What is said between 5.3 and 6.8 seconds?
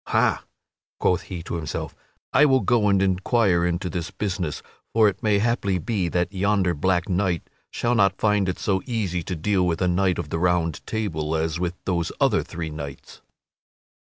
haply be that yonder